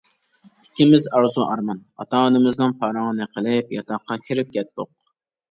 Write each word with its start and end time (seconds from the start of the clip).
ئىككىمىز 0.61 1.03
ئارزۇ 1.19 1.45
ئارمان، 1.55 1.81
ئاتا-ئانىمىزنىڭ 2.05 2.73
پارىڭىنى 2.81 3.29
قىلىپ 3.37 3.77
ياتاققا 3.79 4.19
كىرىپ 4.27 4.53
كەتتۇق. 4.59 4.93